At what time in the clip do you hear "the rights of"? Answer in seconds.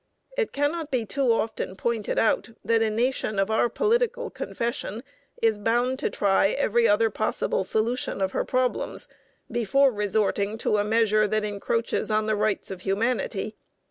12.25-12.81